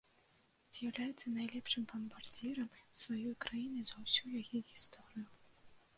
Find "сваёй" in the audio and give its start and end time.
3.03-3.35